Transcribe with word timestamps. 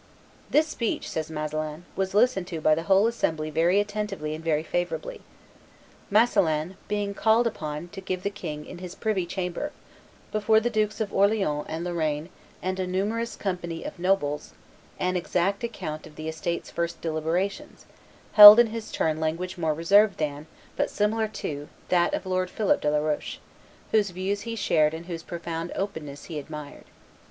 "This 0.49 0.65
speech," 0.65 1.07
says 1.07 1.29
Masselin, 1.29 1.85
"was 1.95 2.15
listened 2.15 2.47
to 2.47 2.59
by 2.59 2.73
the 2.73 2.81
whole 2.89 3.05
assembly 3.05 3.51
very 3.51 3.79
attentively 3.79 4.33
and 4.33 4.43
very 4.43 4.63
favorably." 4.63 5.21
Masselin, 6.09 6.75
being 6.87 7.13
called 7.13 7.45
upon 7.45 7.87
to 7.89 8.01
give 8.01 8.23
the 8.23 8.31
king 8.31 8.65
"in 8.65 8.79
his 8.79 8.95
privy 8.95 9.27
chamber, 9.27 9.71
before 10.31 10.59
the 10.59 10.71
Dukes 10.71 11.01
of 11.01 11.13
Orleans 11.13 11.67
and 11.69 11.83
Lorraine 11.85 12.29
and 12.63 12.79
a 12.79 12.87
numerous 12.87 13.35
company 13.35 13.83
of 13.83 13.99
nobles," 13.99 14.53
an 14.97 15.15
exact 15.15 15.63
account 15.63 16.07
of 16.07 16.15
the 16.15 16.27
estates' 16.27 16.71
first 16.71 16.99
deliberations, 17.01 17.85
held 18.31 18.59
in 18.59 18.65
his 18.73 18.91
turn 18.91 19.19
language 19.19 19.55
more 19.55 19.75
reserved 19.75 20.17
than, 20.17 20.47
but 20.75 20.89
similar 20.89 21.27
to, 21.27 21.69
that 21.89 22.15
of 22.15 22.25
Lord 22.25 22.49
Philip 22.49 22.81
de 22.81 22.89
la 22.89 22.97
Roche, 22.97 23.37
whose 23.91 24.09
views 24.09 24.41
he 24.49 24.55
shared 24.55 24.95
and 24.95 25.05
whose 25.05 25.21
proud 25.21 25.71
openness 25.75 26.23
he 26.25 26.39
admired. 26.39 26.85